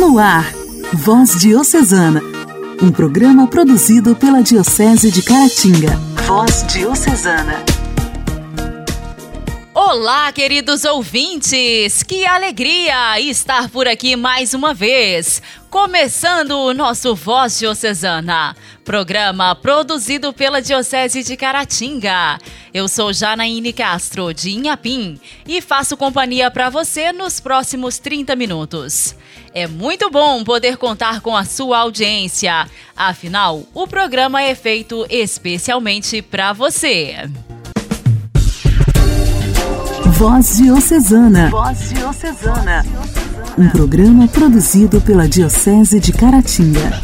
[0.00, 0.50] No ar,
[0.94, 2.22] Voz Diocesana,
[2.82, 5.94] um programa produzido pela Diocese de Caratinga.
[6.26, 7.62] Voz Diocesana.
[9.74, 12.02] Olá, queridos ouvintes!
[12.02, 15.42] Que alegria estar por aqui mais uma vez!
[15.68, 22.38] Começando o nosso Voz Diocesana, programa produzido pela Diocese de Caratinga.
[22.72, 29.14] Eu sou Janaíne Castro, de Inhapim, e faço companhia para você nos próximos 30 minutos.
[29.52, 32.68] É muito bom poder contar com a sua audiência.
[32.96, 37.28] Afinal, o programa é feito especialmente para você.
[40.06, 41.50] Voz Diocesana.
[41.50, 42.86] Voz Diocesana.
[43.58, 47.00] Um programa produzido pela Diocese de Caratinga.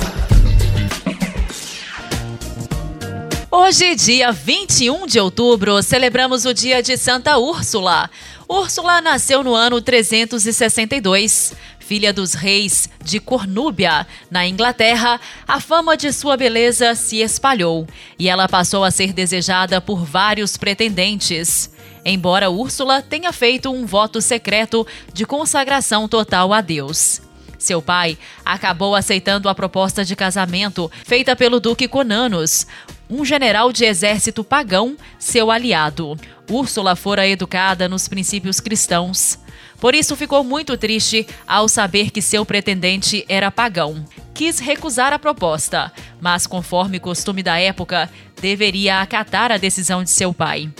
[3.50, 8.08] Hoje, dia 21 de outubro, celebramos o dia de Santa Úrsula.
[8.48, 11.54] Úrsula nasceu no ano 362.
[11.78, 17.86] Filha dos reis de Cornúbia, na Inglaterra, a fama de sua beleza se espalhou
[18.18, 21.70] e ela passou a ser desejada por vários pretendentes
[22.08, 27.20] embora Úrsula tenha feito um voto secreto de consagração total a Deus.
[27.58, 32.66] Seu pai acabou aceitando a proposta de casamento feita pelo Duque Conanos,
[33.08, 36.18] um general de exército pagão, seu aliado.
[36.50, 39.38] Úrsula fora educada nos princípios cristãos.
[39.80, 44.04] Por isso ficou muito triste ao saber que seu pretendente era pagão.
[44.32, 50.32] Quis recusar a proposta, mas, conforme costume da época, deveria acatar a decisão de seu
[50.32, 50.70] pai.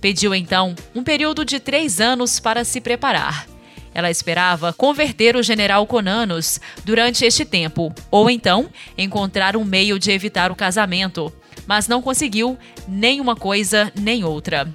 [0.00, 3.46] Pediu então um período de três anos para se preparar.
[3.94, 10.10] Ela esperava converter o general Conanos durante este tempo, ou então encontrar um meio de
[10.10, 11.32] evitar o casamento,
[11.66, 14.72] mas não conseguiu nem uma coisa nem outra.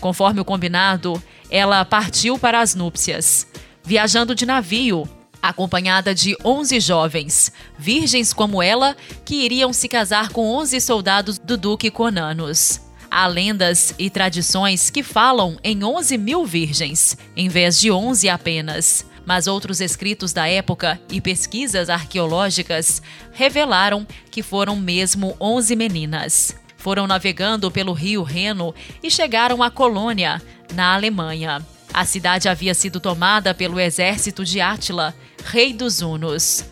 [0.00, 3.46] Conforme o combinado, ela partiu para as núpcias,
[3.82, 5.08] viajando de navio,
[5.42, 11.56] acompanhada de 11 jovens, virgens como ela, que iriam se casar com 11 soldados do
[11.56, 12.80] Duque Conanos.
[13.10, 19.06] Há lendas e tradições que falam em 11 mil virgens, em vez de 11 apenas.
[19.24, 23.02] Mas outros escritos da época e pesquisas arqueológicas
[23.32, 26.56] revelaram que foram mesmo 11 meninas.
[26.76, 30.42] Foram navegando pelo rio Reno e chegaram à Colônia,
[30.74, 31.64] na Alemanha.
[31.92, 35.14] A cidade havia sido tomada pelo exército de Átila,
[35.44, 36.64] rei dos Hunos.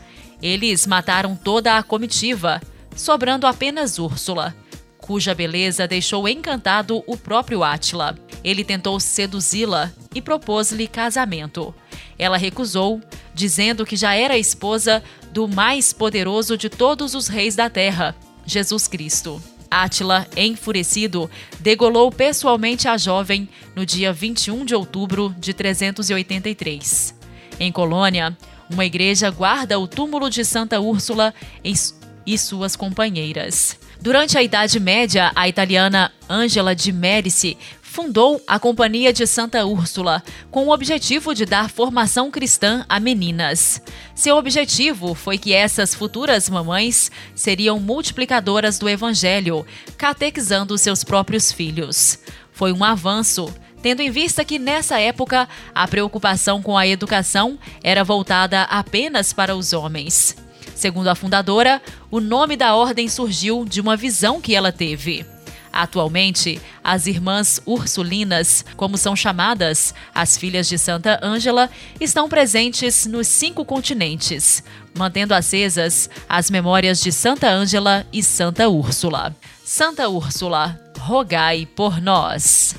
[0.43, 2.61] Eles mataram toda a comitiva,
[2.97, 4.55] sobrando apenas Úrsula,
[5.03, 8.17] cuja beleza deixou encantado o próprio Átila.
[8.43, 11.75] Ele tentou seduzi-la e propôs-lhe casamento.
[12.19, 13.01] Ela recusou,
[13.35, 15.03] dizendo que já era esposa
[15.33, 18.15] do mais poderoso de todos os reis da terra,
[18.47, 19.43] Jesus Cristo.
[19.71, 27.15] Átila, enfurecido, degolou pessoalmente a jovem no dia 21 de outubro de 383.
[27.59, 28.37] Em Colônia,
[28.71, 31.35] uma igreja guarda o túmulo de Santa Úrsula
[31.65, 33.79] e suas companheiras.
[34.03, 40.25] Durante a Idade Média, a italiana Angela de Médici fundou a Companhia de Santa Úrsula,
[40.51, 43.81] com o objetivo de dar formação cristã a meninas.
[44.13, 49.65] Seu objetivo foi que essas futuras mamães seriam multiplicadoras do Evangelho,
[49.97, 52.19] catequizando seus próprios filhos.
[52.51, 58.03] Foi um avanço, tendo em vista que nessa época a preocupação com a educação era
[58.03, 60.42] voltada apenas para os homens.
[60.75, 65.25] Segundo a fundadora, o nome da ordem surgiu de uma visão que ela teve.
[65.73, 73.27] Atualmente, as Irmãs Ursulinas, como são chamadas, as filhas de Santa Ângela, estão presentes nos
[73.27, 74.63] cinco continentes,
[74.95, 79.35] mantendo acesas as memórias de Santa Ângela e Santa Úrsula.
[79.65, 82.75] Santa Úrsula, rogai por nós.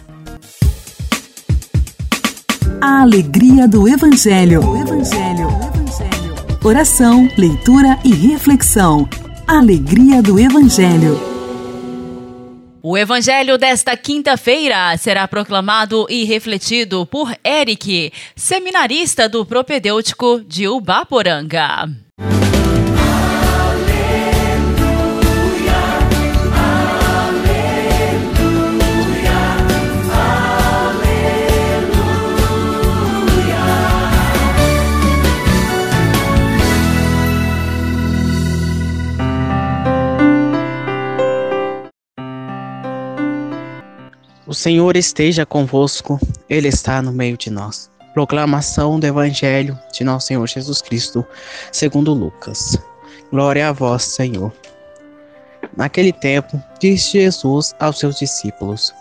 [2.80, 4.62] A alegria do Evangelho.
[4.62, 5.73] O Evangelho.
[6.66, 9.06] Oração, leitura e reflexão.
[9.46, 11.20] Alegria do Evangelho.
[12.82, 21.90] O Evangelho desta quinta-feira será proclamado e refletido por Eric, seminarista do propedêutico de Ubaporanga.
[44.54, 47.90] O Senhor esteja convosco, Ele está no meio de nós.
[48.14, 51.26] Proclamação do Evangelho de nosso Senhor Jesus Cristo,
[51.72, 52.78] segundo Lucas.
[53.32, 54.54] Glória a vós, Senhor.
[55.76, 58.94] Naquele tempo, disse Jesus aos seus discípulos: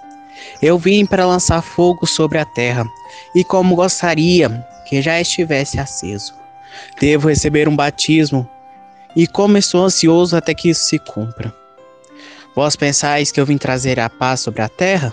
[0.63, 2.87] Eu vim para lançar fogo sobre a terra,
[3.35, 4.49] e como gostaria
[4.89, 6.33] que já estivesse aceso.
[6.99, 8.49] Devo receber um batismo,
[9.15, 11.55] e como estou ansioso até que isso se cumpra.
[12.57, 15.13] Vós pensais que eu vim trazer a paz sobre a terra?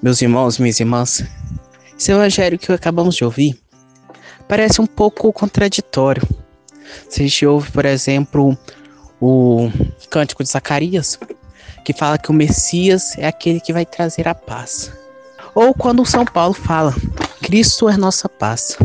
[0.00, 1.24] Meus irmãos, minhas irmãs,
[1.98, 3.58] esse evangelho que acabamos de ouvir
[4.46, 6.22] parece um pouco contraditório.
[7.08, 8.56] Se a gente ouve, por exemplo,
[9.20, 9.68] o
[10.08, 11.18] Cântico de Zacarias,
[11.84, 14.92] que fala que o Messias é aquele que vai trazer a paz.
[15.52, 16.94] Ou quando São Paulo fala,
[17.42, 18.78] Cristo é nossa paz.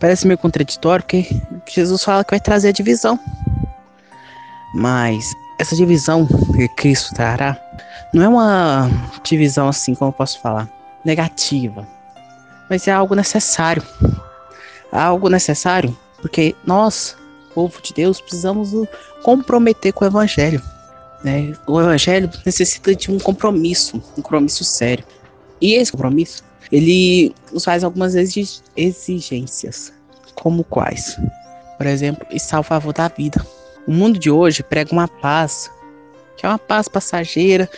[0.00, 1.28] Parece meio contraditório, porque
[1.72, 3.16] Jesus fala que vai trazer a divisão.
[4.74, 7.56] Mas essa divisão que Cristo trará
[8.12, 8.90] não é uma
[9.22, 10.68] divisão assim, como eu posso falar,
[11.04, 11.86] negativa,
[12.68, 13.82] mas é algo necessário.
[14.92, 17.16] É algo necessário porque nós,
[17.54, 18.72] povo de Deus, precisamos
[19.22, 20.62] comprometer com o Evangelho.
[21.22, 21.52] Né?
[21.66, 25.04] O Evangelho necessita de um compromisso, um compromisso sério.
[25.60, 28.14] E esse compromisso, ele nos faz algumas
[28.76, 29.92] exigências,
[30.34, 31.16] como quais?
[31.76, 33.44] Por exemplo, estar ao favor da vida.
[33.86, 35.70] O mundo de hoje prega uma paz,
[36.36, 37.68] que é uma paz passageira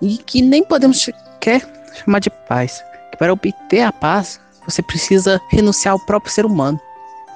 [0.00, 1.66] e que nem podemos sequer
[2.04, 2.82] chamar de paz.
[3.10, 6.80] Que para obter a paz, você precisa renunciar ao próprio ser humano.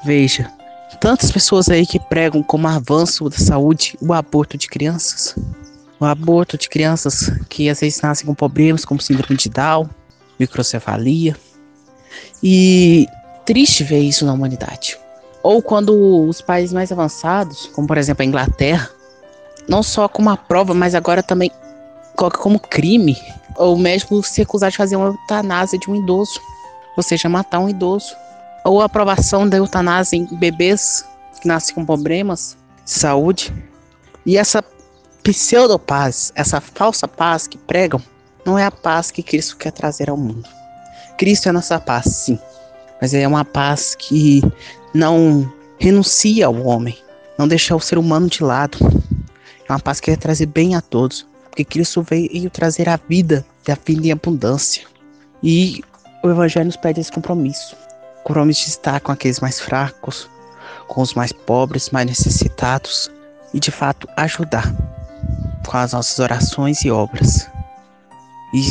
[0.05, 0.50] Veja,
[1.00, 5.34] tantas pessoas aí que pregam como avanço da saúde o aborto de crianças.
[5.99, 9.88] O aborto de crianças que às vezes nascem com problemas como síndrome de Down,
[10.38, 11.37] microcefalia.
[12.43, 13.06] E
[13.44, 14.99] triste ver isso na humanidade.
[15.43, 18.90] Ou quando os países mais avançados, como por exemplo a Inglaterra,
[19.68, 21.50] não só como uma prova, mas agora também
[22.16, 23.16] coloca como crime
[23.58, 26.40] o médico se recusar de fazer uma eutanásia de um idoso,
[26.96, 28.14] ou seja, matar um idoso.
[28.64, 31.04] Ou a aprovação da eutanásia em bebês
[31.40, 33.54] que nascem com problemas de saúde.
[34.24, 34.62] E essa
[35.22, 38.02] pseudo-paz, essa falsa paz que pregam,
[38.44, 40.48] não é a paz que Cristo quer trazer ao mundo.
[41.16, 42.38] Cristo é a nossa paz, sim,
[43.00, 44.42] mas é uma paz que
[44.94, 46.96] não renuncia ao homem,
[47.38, 48.78] não deixa o ser humano de lado.
[49.68, 53.44] É uma paz que quer trazer bem a todos, porque Cristo veio trazer a vida
[53.66, 54.86] e a vida em abundância.
[55.42, 55.82] E
[56.22, 57.76] o Evangelho nos pede esse compromisso
[58.26, 60.28] o compromisso de estar com aqueles mais fracos,
[60.88, 63.08] com os mais pobres, mais necessitados
[63.54, 64.74] e de fato ajudar
[65.64, 67.48] com as nossas orações e obras.
[68.52, 68.69] E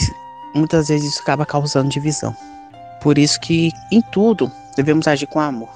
[0.53, 2.35] muitas vezes isso acaba causando divisão.
[3.01, 5.69] Por isso que em tudo devemos agir com amor.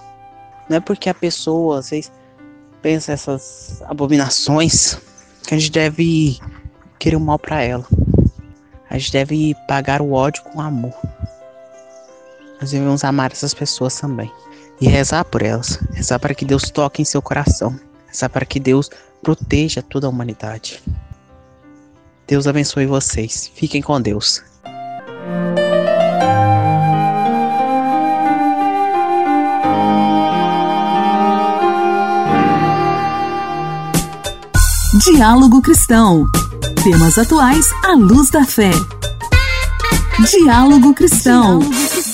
[0.67, 2.11] Não é porque a pessoa às vezes
[2.81, 4.97] pensa essas abominações
[5.45, 6.39] que a gente deve
[6.97, 7.85] querer o mal para ela.
[8.89, 10.93] A gente deve pagar o ódio com amor.
[12.59, 14.31] Nós devemos amar essas pessoas também.
[14.81, 15.79] E rezar por elas.
[15.93, 17.79] Rezar para que Deus toque em seu coração.
[18.07, 18.89] Rezar para que Deus
[19.21, 20.81] proteja toda a humanidade.
[22.27, 23.51] Deus abençoe vocês.
[23.53, 24.43] Fiquem com Deus.
[35.05, 36.25] Diálogo Cristão.
[36.83, 38.71] Temas atuais à luz da fé.
[40.29, 41.59] Diálogo Cristão.
[41.59, 42.09] Diálogo Cristão.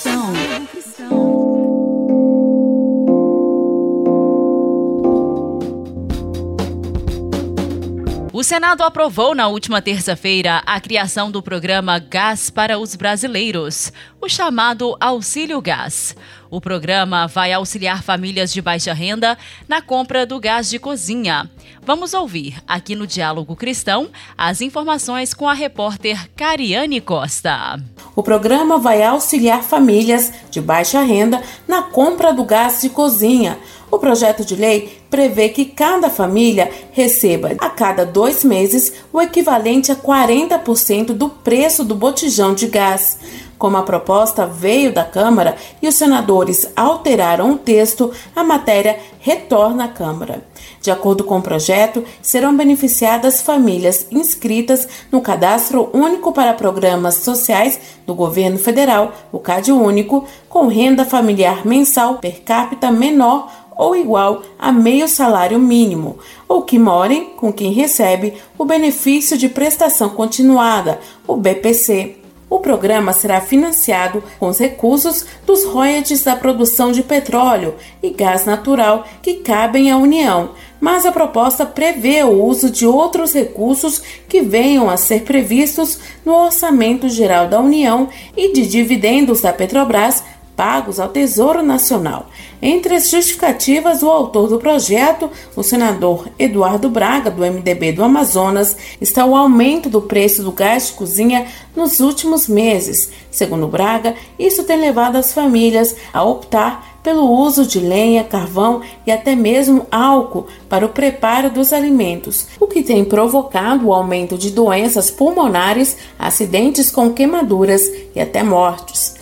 [8.32, 13.94] O Senado aprovou na última terça-feira a criação do programa Gás para os Brasileiros,
[14.26, 16.16] o chamado Auxílio Gás.
[16.50, 21.48] O programa vai auxiliar famílias de baixa renda na compra do gás de cozinha.
[21.84, 27.80] Vamos ouvir, aqui no Diálogo Cristão, as informações com a repórter Cariane Costa.
[28.16, 33.60] O programa vai auxiliar famílias de baixa renda na compra do gás de cozinha.
[33.92, 39.92] O projeto de lei prevê que cada família receba a cada dois meses o equivalente
[39.92, 43.20] a 40% do preço do botijão de gás.
[43.58, 49.86] Como a proposta veio da Câmara e os senadores alteraram o texto, a matéria retorna
[49.86, 50.44] à Câmara.
[50.82, 57.80] De acordo com o projeto, serão beneficiadas famílias inscritas no Cadastro Único para Programas Sociais
[58.06, 64.42] do Governo Federal, o CAD Único, com renda familiar mensal per capita menor ou igual
[64.58, 71.00] a meio salário mínimo, ou que morem com quem recebe o benefício de prestação continuada,
[71.28, 72.25] o BPC.
[72.56, 78.46] O programa será financiado com os recursos dos royalties da produção de petróleo e gás
[78.46, 84.40] natural que cabem à União, mas a proposta prevê o uso de outros recursos que
[84.40, 88.08] venham a ser previstos no Orçamento Geral da União
[88.38, 90.24] e de dividendos da Petrobras
[90.56, 92.28] pagos ao Tesouro Nacional.
[92.62, 98.76] Entre as justificativas, o autor do projeto, o senador Eduardo Braga, do MDB do Amazonas,
[99.00, 101.46] está o aumento do preço do gás de cozinha
[101.76, 103.12] nos últimos meses.
[103.30, 109.12] Segundo Braga, isso tem levado as famílias a optar pelo uso de lenha, carvão e
[109.12, 114.50] até mesmo álcool para o preparo dos alimentos, o que tem provocado o aumento de
[114.50, 117.84] doenças pulmonares, acidentes com queimaduras
[118.16, 119.14] e até mortes.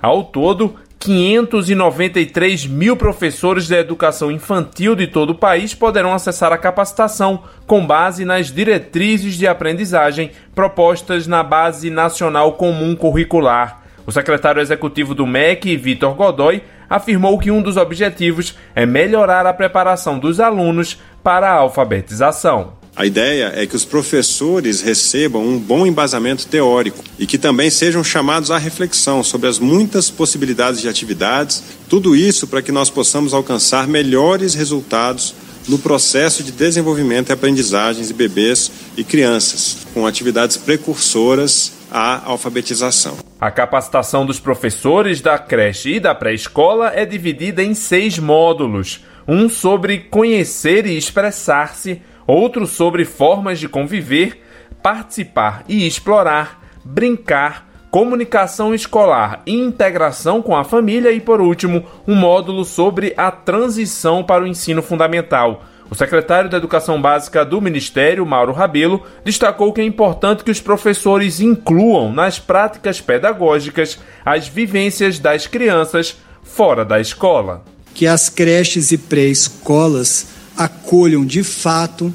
[0.00, 6.58] Ao todo, 593 mil professores da educação infantil de todo o país poderão acessar a
[6.58, 13.80] capacitação com base nas diretrizes de aprendizagem propostas na Base Nacional Comum Curricular.
[14.06, 19.54] O secretário executivo do MEC, Vitor Godoy, afirmou que um dos objetivos é melhorar a
[19.54, 22.79] preparação dos alunos para a alfabetização.
[22.94, 28.02] A ideia é que os professores recebam um bom embasamento teórico e que também sejam
[28.02, 33.32] chamados à reflexão sobre as muitas possibilidades de atividades, tudo isso para que nós possamos
[33.32, 35.34] alcançar melhores resultados
[35.68, 43.16] no processo de desenvolvimento e aprendizagens de bebês e crianças, com atividades precursoras à alfabetização.
[43.40, 49.48] A capacitação dos professores da creche e da pré-escola é dividida em seis módulos: um
[49.48, 54.42] sobre conhecer e expressar-se outro sobre formas de conviver,
[54.82, 62.14] participar e explorar, brincar, comunicação escolar e integração com a família e, por último, um
[62.14, 65.64] módulo sobre a transição para o ensino fundamental.
[65.90, 70.60] O secretário da Educação Básica do Ministério, Mauro Rabelo, destacou que é importante que os
[70.60, 77.64] professores incluam nas práticas pedagógicas as vivências das crianças fora da escola.
[77.92, 82.12] Que as creches e pré-escolas acolham de fato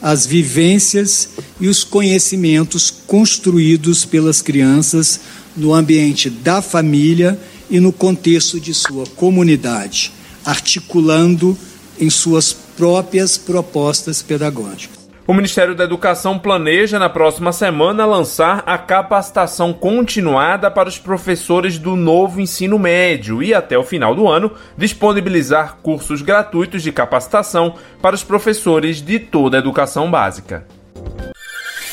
[0.00, 5.18] as vivências e os conhecimentos construídos pelas crianças
[5.56, 7.36] no ambiente da família
[7.68, 10.12] e no contexto de sua comunidade,
[10.44, 11.58] articulando
[11.98, 14.97] em suas próprias propostas pedagógicas.
[15.28, 21.78] O Ministério da Educação planeja na próxima semana lançar a capacitação continuada para os professores
[21.78, 27.74] do novo ensino médio e, até o final do ano, disponibilizar cursos gratuitos de capacitação
[28.00, 30.66] para os professores de toda a educação básica.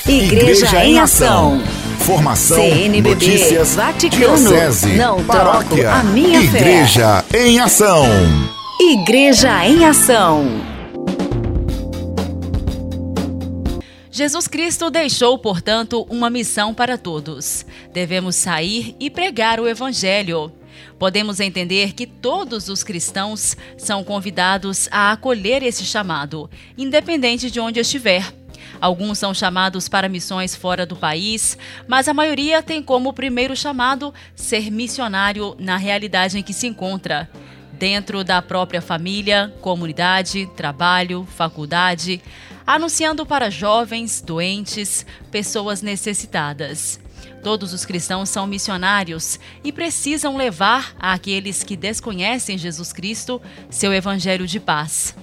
[0.07, 1.61] Igreja, Igreja em Ação.
[1.99, 7.45] Formação, CNBB, notícias, Vaticano, diocese, não paróquia, a minha Igreja fé.
[7.45, 8.05] em Ação.
[8.79, 10.74] Igreja em Ação.
[14.15, 17.65] Jesus Cristo deixou, portanto, uma missão para todos.
[17.91, 20.53] Devemos sair e pregar o Evangelho.
[20.97, 27.81] Podemos entender que todos os cristãos são convidados a acolher esse chamado, independente de onde
[27.81, 28.33] estiver.
[28.79, 34.13] Alguns são chamados para missões fora do país, mas a maioria tem como primeiro chamado
[34.33, 37.29] ser missionário na realidade em que se encontra
[37.77, 42.21] dentro da própria família, comunidade, trabalho, faculdade,
[42.65, 46.99] anunciando para jovens, doentes, pessoas necessitadas.
[47.43, 54.47] Todos os cristãos são missionários e precisam levar àqueles que desconhecem Jesus Cristo seu evangelho
[54.47, 55.15] de paz.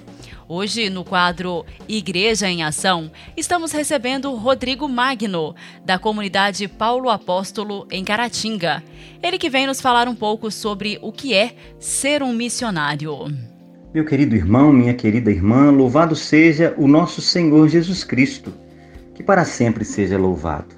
[0.47, 8.03] Hoje, no quadro Igreja em Ação, estamos recebendo Rodrigo Magno, da comunidade Paulo Apóstolo, em
[8.03, 8.83] Caratinga.
[9.21, 13.52] Ele que vem nos falar um pouco sobre o que é ser um missionário.
[13.93, 18.51] Meu querido irmão, minha querida irmã, louvado seja o nosso Senhor Jesus Cristo,
[19.13, 20.73] que para sempre seja louvado.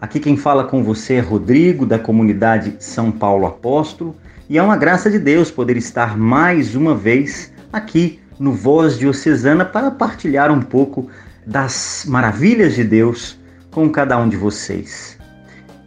[0.00, 4.16] Aqui quem fala com você é Rodrigo, da comunidade São Paulo Apóstolo,
[4.48, 9.66] e é uma graça de Deus poder estar mais uma vez aqui no Voz Diocesana
[9.66, 11.10] para partilhar um pouco
[11.46, 13.38] das maravilhas de Deus
[13.70, 15.18] com cada um de vocês.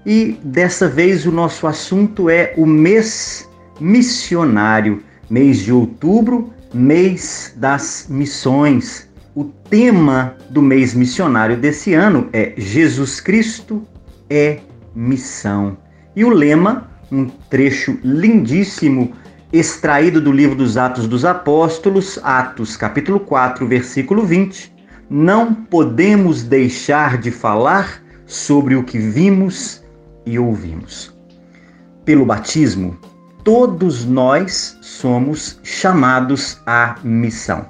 [0.05, 3.49] E dessa vez o nosso assunto é o mês
[3.79, 5.01] missionário,
[5.31, 9.09] mês de outubro, mês das missões.
[9.33, 13.81] O tema do mês missionário desse ano é Jesus Cristo
[14.29, 14.59] é
[14.93, 15.77] missão.
[16.13, 19.13] E o lema, um trecho lindíssimo
[19.53, 24.69] extraído do livro dos Atos dos Apóstolos, Atos capítulo 4, versículo 20.
[25.09, 29.81] Não podemos deixar de falar sobre o que vimos
[30.25, 31.15] e ouvimos.
[32.03, 32.97] Pelo batismo,
[33.43, 37.65] todos nós somos chamados à missão.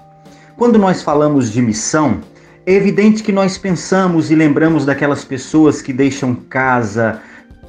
[0.58, 2.22] Quando nós falamos de missão,
[2.66, 7.20] é evidente que nós pensamos e lembramos daquelas pessoas que deixam casa,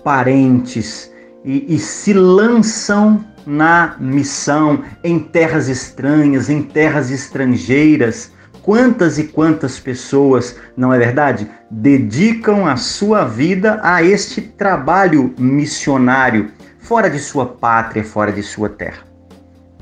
[0.05, 1.11] parentes
[1.45, 8.33] e, e se lançam na missão em terras estranhas, em terras estrangeiras.
[8.63, 16.51] Quantas e quantas pessoas, não é verdade, dedicam a sua vida a este trabalho missionário
[16.83, 19.05] fora de sua pátria, fora de sua terra.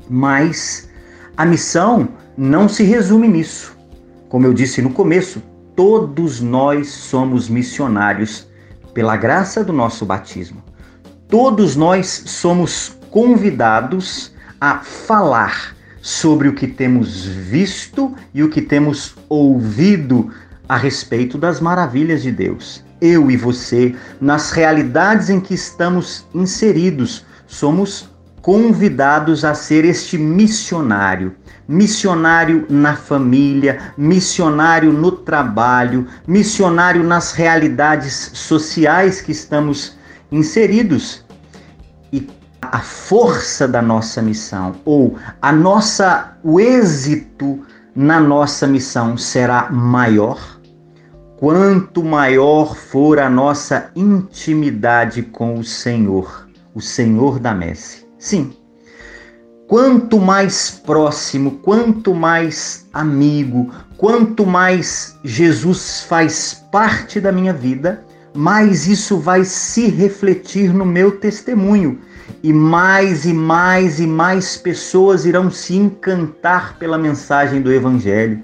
[0.09, 0.89] Mas
[1.35, 3.75] a missão não se resume nisso.
[4.29, 5.41] Como eu disse no começo,
[5.75, 8.47] todos nós somos missionários
[8.93, 10.63] pela graça do nosso batismo.
[11.27, 19.15] Todos nós somos convidados a falar sobre o que temos visto e o que temos
[19.27, 20.31] ouvido
[20.67, 22.83] a respeito das maravilhas de Deus.
[23.01, 28.09] Eu e você, nas realidades em que estamos inseridos, somos
[28.41, 31.35] convidados a ser este missionário
[31.71, 39.97] missionário na família, missionário no trabalho, missionário nas realidades sociais que estamos
[40.29, 41.23] inseridos.
[42.11, 42.27] E
[42.61, 47.63] a força da nossa missão ou a nossa o êxito
[47.95, 50.59] na nossa missão será maior
[51.41, 58.05] quanto maior for a nossa intimidade com o Senhor, o Senhor da messe.
[58.19, 58.53] Sim,
[59.67, 68.05] quanto mais próximo, quanto mais amigo, quanto mais Jesus faz parte da minha vida,
[68.35, 72.01] mais isso vai se refletir no meu testemunho.
[72.43, 78.43] E mais e mais e mais pessoas irão se encantar pela mensagem do Evangelho,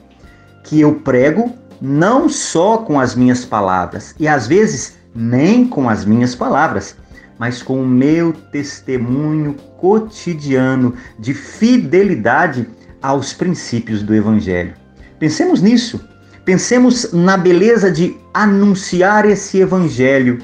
[0.63, 6.05] que eu prego não só com as minhas palavras, e às vezes nem com as
[6.05, 6.95] minhas palavras,
[7.39, 12.67] mas com o meu testemunho cotidiano de fidelidade
[13.01, 14.73] aos princípios do Evangelho.
[15.19, 15.99] Pensemos nisso.
[16.43, 20.39] Pensemos na beleza de anunciar esse Evangelho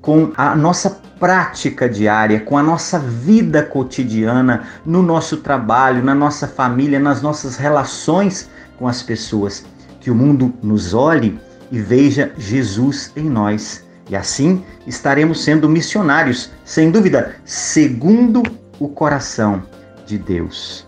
[0.00, 6.46] com a nossa prática diária, com a nossa vida cotidiana, no nosso trabalho, na nossa
[6.46, 9.64] família, nas nossas relações com as pessoas.
[10.04, 11.40] Que o mundo nos olhe
[11.72, 18.42] e veja Jesus em nós e assim estaremos sendo missionários, sem dúvida, segundo
[18.78, 19.62] o coração
[20.04, 20.86] de Deus.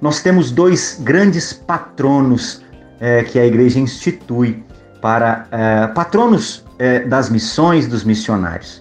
[0.00, 2.62] Nós temos dois grandes patronos
[3.00, 4.62] é, que a igreja institui
[5.00, 8.80] para é, patronos é, das missões dos missionários.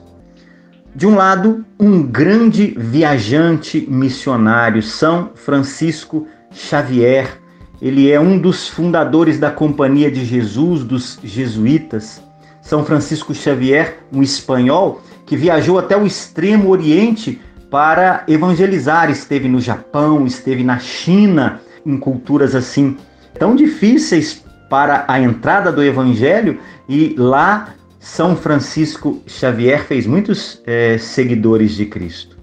[0.93, 7.40] De um lado, um grande viajante missionário, São Francisco Xavier.
[7.81, 12.21] Ele é um dos fundadores da Companhia de Jesus, dos jesuítas.
[12.61, 17.41] São Francisco Xavier, um espanhol que viajou até o extremo oriente
[17.71, 19.09] para evangelizar.
[19.09, 22.97] Esteve no Japão, esteve na China, em culturas assim
[23.39, 30.97] tão difíceis para a entrada do evangelho, e lá São Francisco Xavier fez muitos é,
[30.97, 32.37] seguidores de Cristo.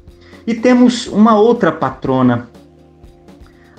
[0.47, 2.49] E temos uma outra patrona,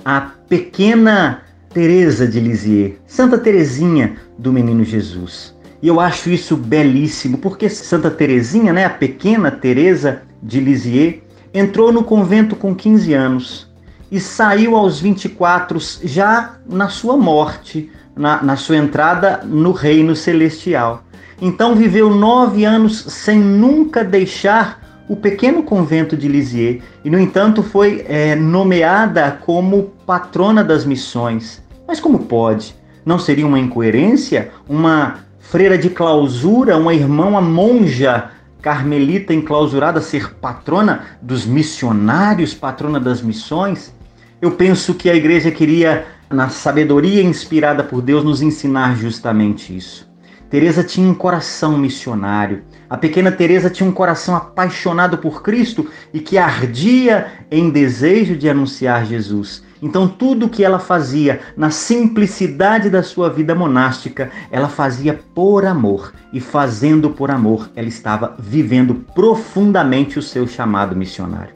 [0.04, 5.54] a pequena Teresa de Lisieux, Santa Teresinha do Menino Jesus.
[5.80, 11.22] E eu acho isso belíssimo, porque Santa Teresinha, né, a pequena Teresa de Lisieux,
[11.54, 13.70] entrou no convento com 15 anos
[14.10, 21.04] e saiu aos 24, já na sua morte, na, na sua entrada no reino celestial.
[21.40, 27.64] Então viveu nove anos sem nunca deixar o pequeno convento de Lisieux e, no entanto,
[27.64, 31.60] foi é, nomeada como patrona das missões.
[31.84, 32.76] Mas como pode?
[33.04, 38.30] Não seria uma incoerência uma freira de clausura, uma irmã, uma monja
[38.62, 43.92] carmelita enclausurada, ser patrona dos missionários, patrona das missões.
[44.40, 50.09] Eu penso que a igreja queria, na sabedoria inspirada por Deus, nos ensinar justamente isso.
[50.50, 52.64] Teresa tinha um coração missionário.
[52.88, 58.48] A pequena Teresa tinha um coração apaixonado por Cristo e que ardia em desejo de
[58.48, 59.62] anunciar Jesus.
[59.80, 66.12] Então, tudo que ela fazia na simplicidade da sua vida monástica, ela fazia por amor.
[66.32, 71.54] E fazendo por amor, ela estava vivendo profundamente o seu chamado missionário.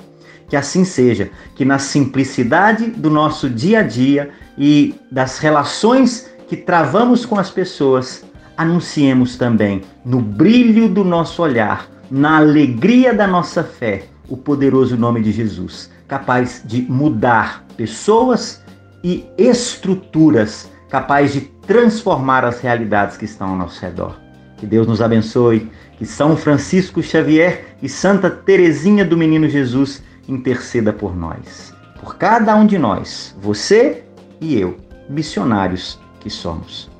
[0.48, 6.56] Que assim seja, que na simplicidade do nosso dia a dia e das relações que
[6.56, 8.24] travamos com as pessoas,
[8.56, 15.22] anunciemos também, no brilho do nosso olhar, na alegria da nossa fé, o poderoso nome
[15.22, 18.62] de Jesus, capaz de mudar pessoas
[19.02, 24.18] e estruturas, capaz de transformar as realidades que estão ao nosso redor.
[24.56, 30.92] Que Deus nos abençoe, que São Francisco Xavier e Santa Teresinha do Menino Jesus interceda
[30.92, 34.04] por nós, por cada um de nós, você
[34.40, 34.76] e eu,
[35.08, 36.93] missionários que somos.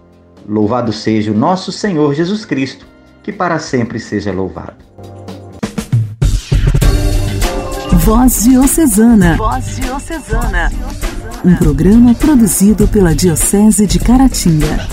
[0.47, 2.87] Louvado seja o nosso Senhor Jesus Cristo,
[3.23, 4.85] que para sempre seja louvado.
[8.05, 9.37] Voz Diocesana.
[9.39, 10.71] Voz Diocesana.
[11.43, 14.87] Um programa produzido pela Diocese de Caratinga.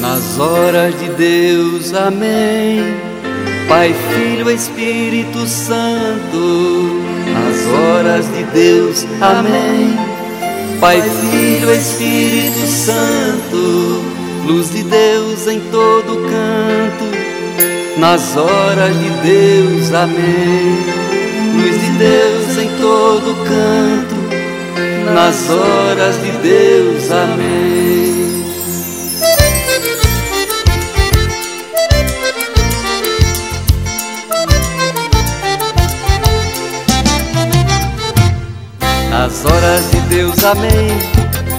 [0.00, 2.80] Nas horas de Deus, amém.
[3.68, 7.01] Pai, Filho, Espírito Santo.
[7.72, 9.96] Horas de Deus, amém.
[10.80, 14.02] Pai, Filho, Espírito Santo.
[14.46, 17.22] Luz de Deus em todo canto
[17.96, 20.76] nas horas de Deus, amém.
[21.54, 28.11] Luz de Deus em todo canto, nas horas de Deus, amém.
[39.12, 40.88] Nas horas de Deus, amém.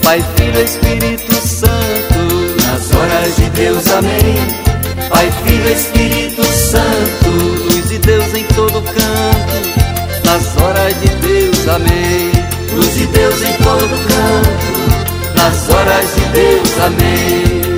[0.04, 2.66] Pai, Filho, Espírito Santo.
[2.66, 4.74] Nas horas de Deus, amém.
[5.08, 12.32] Pai, Filho, Espírito Santo, luz de Deus em todo canto, nas horas de Deus, amém.
[12.74, 17.73] Luz de Deus em todo canto, nas horas de Deus, amém.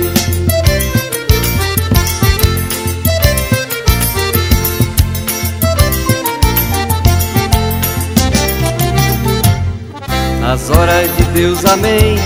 [10.46, 12.16] Nas horas de Deus, amém.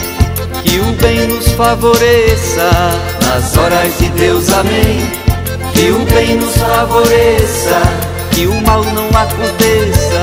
[0.62, 2.68] Que o bem nos favoreça
[3.24, 5.10] nas horas de Deus, amém.
[5.72, 7.80] Que o bem nos favoreça,
[8.32, 10.20] que o mal não aconteça.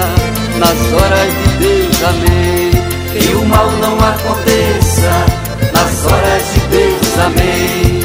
[0.60, 2.72] Nas horas de Deus, amém.
[3.20, 5.10] Que o mal não aconteça.
[5.74, 7.97] Nas horas de Deus, amém.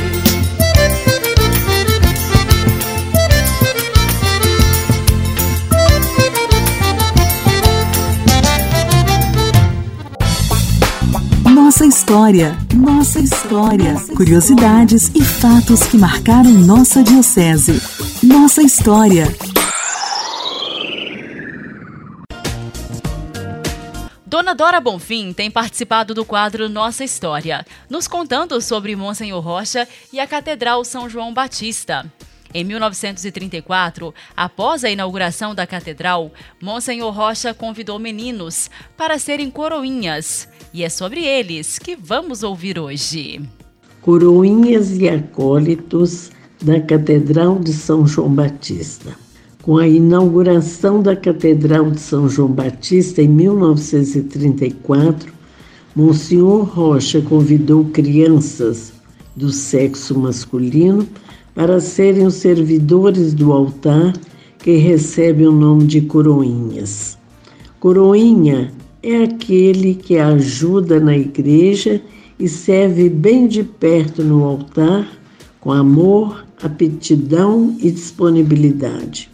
[11.73, 13.95] Nossa história, nossa história.
[14.15, 17.81] Curiosidades e fatos que marcaram nossa diocese.
[18.23, 19.25] Nossa história.
[24.27, 30.21] Dona Dora Bonfim tem participado do quadro Nossa História, nos contando sobre Monsenhor Rocha e
[30.21, 32.05] a Catedral São João Batista.
[32.55, 36.31] Em 1934, após a inauguração da catedral,
[36.61, 40.49] Monsenhor Rocha convidou meninos para serem coroinhas.
[40.75, 43.43] E é sobre eles que vamos ouvir hoje.
[44.01, 46.31] Coroinhas e acólitos
[46.63, 49.15] da Catedral de São João Batista.
[49.61, 55.31] Com a inauguração da Catedral de São João Batista em 1934,
[55.95, 58.95] Monsenhor Rocha convidou crianças
[59.37, 61.07] do sexo masculino
[61.55, 64.15] para serem os servidores do altar
[64.59, 67.19] que recebem o nome de coroinhas.
[67.79, 72.01] Coroinha é aquele que ajuda na igreja
[72.39, 75.09] e serve bem de perto no altar
[75.61, 79.31] com amor, aptidão e disponibilidade.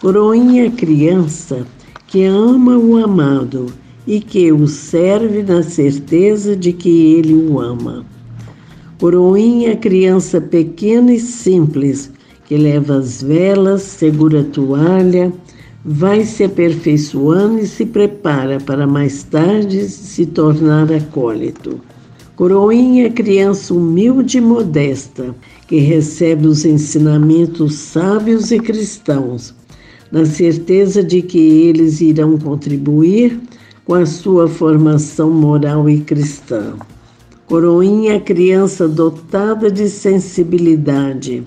[0.00, 1.66] Coroinha criança
[2.06, 3.66] que ama o amado
[4.06, 8.04] e que o serve na certeza de que ele o ama.
[8.98, 12.12] Coroinha criança pequena e simples,
[12.44, 15.32] que leva as velas, segura a toalha,
[15.84, 21.80] vai se aperfeiçoando e se prepara para mais tarde se tornar acólito.
[22.36, 25.34] Coroinha é criança humilde e modesta,
[25.66, 29.54] que recebe os ensinamentos sábios e cristãos,
[30.10, 33.38] na certeza de que eles irão contribuir
[33.84, 36.74] com a sua formação moral e cristã.
[37.46, 41.42] Coroinha é criança dotada de sensibilidade,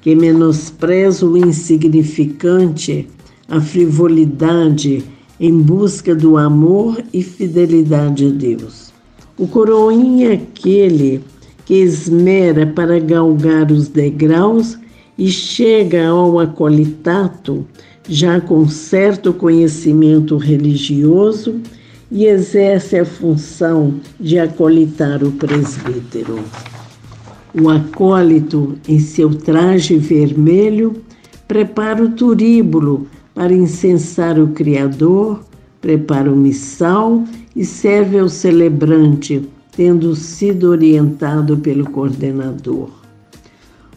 [0.00, 3.08] que menospreza o insignificante,
[3.48, 5.04] a frivolidade,
[5.38, 8.92] em busca do amor e fidelidade a Deus.
[9.36, 11.20] O coroinha é aquele
[11.64, 14.78] que esmera para galgar os degraus
[15.18, 17.66] e chega ao acolitato
[18.08, 21.60] já com certo conhecimento religioso
[22.10, 26.38] e exerce a função de acolitar o presbítero.
[27.60, 31.02] O acólito, em seu traje vermelho,
[31.48, 35.42] prepara o turíbulo para incensar o Criador,
[35.80, 39.42] prepara o missal e serve ao celebrante,
[39.76, 42.90] tendo sido orientado pelo coordenador.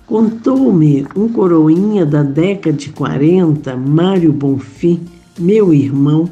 [0.08, 5.02] Contou-me um coroinha da década de 40, Mário Bonfim,
[5.38, 6.30] meu irmão,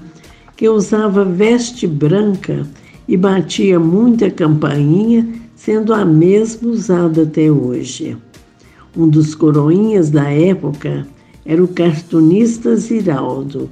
[0.58, 2.66] que usava veste branca
[3.08, 8.18] e batia muita campainha, sendo a mesma usada até hoje.
[8.98, 11.06] Um dos coroinhas da época
[11.46, 13.70] era o cartunista Ziraldo,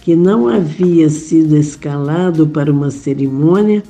[0.00, 3.82] que não havia sido escalado para uma cerimônia,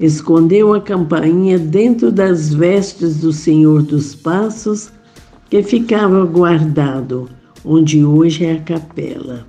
[0.00, 4.90] escondeu a campainha dentro das vestes do Senhor dos Passos,
[5.48, 7.28] que ficava guardado
[7.64, 9.46] onde hoje é a capela.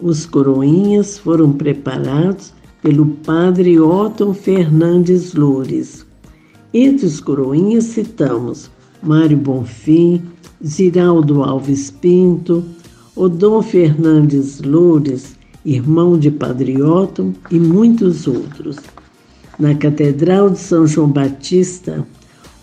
[0.00, 6.06] Os coroinhas foram preparados pelo padre Otton Fernandes Loures.
[6.72, 8.70] Entre os coroinhas citamos
[9.02, 10.22] Mário Bonfim,
[10.64, 12.62] Ziraldo Alves Pinto,
[13.16, 18.76] Odom Fernandes Loures, irmão de Padre Otton e muitos outros.
[19.58, 22.06] Na Catedral de São João Batista,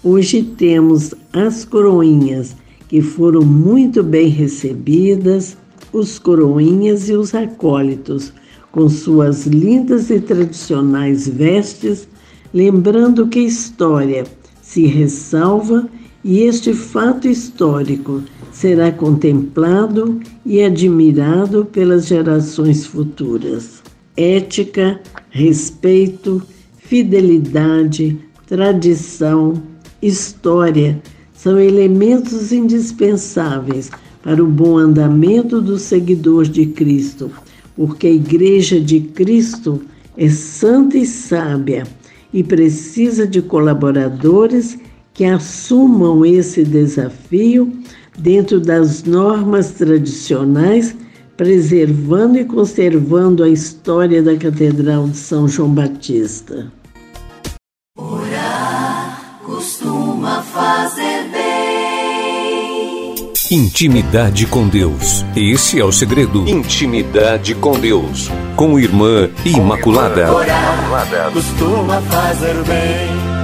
[0.03, 2.55] hoje temos as coroinhas
[2.87, 5.57] que foram muito bem recebidas,
[5.91, 8.31] os coroinhas e os acólitos,
[8.71, 12.07] com suas lindas e tradicionais vestes,
[12.53, 14.23] lembrando que a história
[14.61, 15.89] se ressalva
[16.27, 23.81] e este fato histórico será contemplado e admirado pelas gerações futuras.
[24.17, 26.43] Ética, respeito,
[26.79, 29.53] fidelidade, tradição,
[30.01, 31.01] história
[31.33, 33.89] são elementos indispensáveis
[34.21, 37.31] para o bom andamento do seguidor de Cristo,
[37.73, 39.81] porque a Igreja de Cristo
[40.17, 41.87] é santa e sábia
[42.33, 44.77] e precisa de colaboradores
[45.17, 47.73] que assumam esse desafio
[48.15, 50.95] dentro das normas tradicionais,
[51.35, 56.71] preservando e conservando a história da Catedral de São João Batista.
[57.97, 63.33] Orar costuma fazer bem.
[63.49, 65.25] Intimidade com Deus.
[65.35, 66.47] Esse é o segredo.
[66.47, 68.29] Intimidade com Deus.
[68.55, 70.31] Com Irmã Imaculada.
[70.31, 73.36] Orar costuma fazer bem.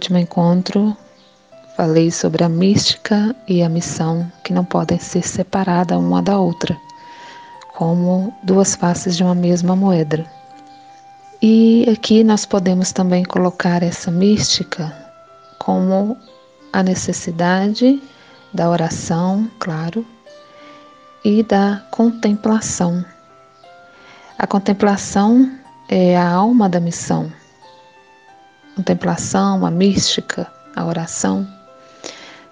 [0.00, 0.96] Último encontro,
[1.76, 6.74] falei sobre a mística e a missão que não podem ser separadas uma da outra,
[7.76, 10.24] como duas faces de uma mesma moeda.
[11.42, 14.90] E aqui nós podemos também colocar essa mística
[15.58, 16.16] como
[16.72, 18.02] a necessidade
[18.54, 20.02] da oração, claro,
[21.22, 23.04] e da contemplação.
[24.38, 25.52] A contemplação
[25.90, 27.30] é a alma da missão
[28.76, 31.46] contemplação, a mística, a oração,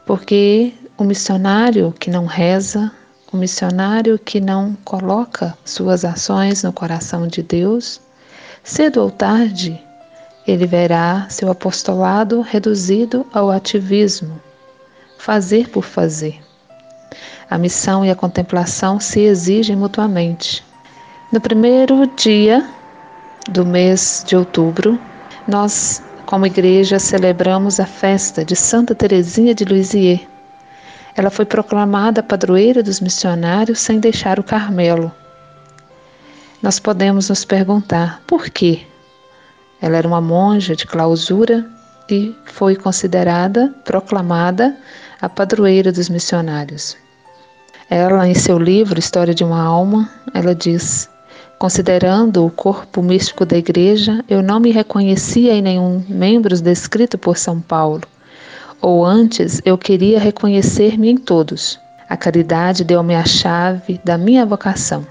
[0.04, 2.90] porque o missionário que não reza,
[3.33, 8.00] o missionário que não coloca suas ações no coração de Deus,
[8.64, 9.81] cedo ou tarde,
[10.46, 14.40] ele verá seu apostolado reduzido ao ativismo,
[15.18, 16.40] fazer por fazer.
[17.50, 20.64] A missão e a contemplação se exigem mutuamente.
[21.31, 22.66] No primeiro dia
[23.50, 24.98] do mês de outubro,
[25.46, 30.20] nós como igreja, celebramos a festa de Santa Teresinha de Lisieux.
[31.16, 35.10] Ela foi proclamada padroeira dos missionários sem deixar o Carmelo.
[36.62, 38.82] Nós podemos nos perguntar por quê?
[39.80, 41.64] Ela era uma monja de clausura
[42.10, 44.76] e foi considerada, proclamada,
[45.22, 46.94] a padroeira dos missionários.
[47.88, 51.08] Ela, em seu livro História de uma Alma, ela diz:
[51.58, 57.36] Considerando o corpo místico da Igreja, eu não me reconhecia em nenhum membro descrito por
[57.36, 58.02] São Paulo.
[58.80, 61.76] Ou antes, eu queria reconhecer-me em todos.
[62.08, 65.04] A caridade deu-me a chave da minha vocação.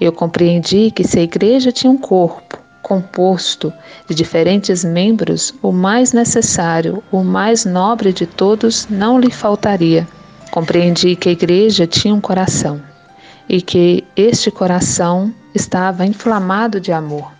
[0.00, 3.72] Eu compreendi que se a Igreja tinha um corpo composto
[4.08, 10.08] de diferentes membros, o mais necessário, o mais nobre de todos não lhe faltaria.
[10.50, 12.82] Compreendi que a Igreja tinha um coração
[13.48, 17.30] e que este coração estava inflamado de amor.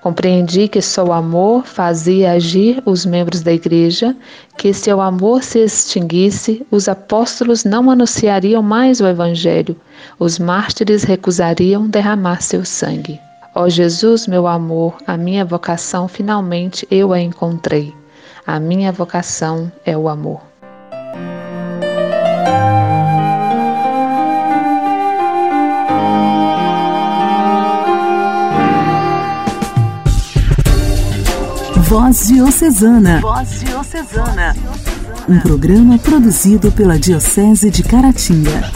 [0.00, 4.16] Compreendi que só o amor fazia agir os membros da igreja,
[4.56, 9.76] que se o amor se extinguisse, os apóstolos não anunciariam mais o evangelho,
[10.18, 13.20] os mártires recusariam derramar seu sangue.
[13.54, 17.92] Ó Jesus, meu amor, a minha vocação finalmente eu a encontrei.
[18.46, 20.49] A minha vocação é o amor.
[32.10, 33.20] Voz Diocesana.
[33.20, 34.56] Voz Diocesana.
[35.28, 38.68] um programa produzido pela Diocese de Caratinga.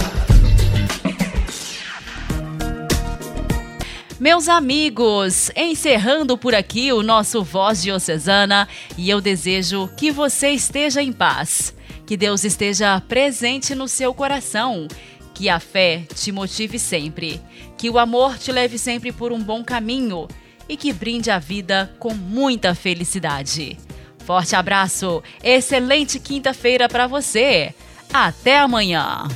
[4.20, 11.03] Meus amigos, encerrando por aqui o nosso Voz Diocesana e eu desejo que você esteja
[11.03, 11.75] em paz,
[12.07, 14.87] que Deus esteja presente no seu coração,
[15.35, 17.40] que a fé te motive sempre,
[17.77, 20.29] que o amor te leve sempre por um bom caminho
[20.68, 23.79] e que brinde a vida com muita felicidade.
[24.24, 27.74] Forte abraço, excelente quinta-feira para você.
[28.12, 29.29] Até amanhã.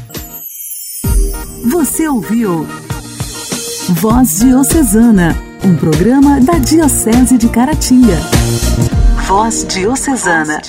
[1.67, 2.67] Você ouviu
[3.91, 8.17] Voz Diocesana, um programa da Diocese de Caratinga.
[9.27, 10.63] Voz Diocesana.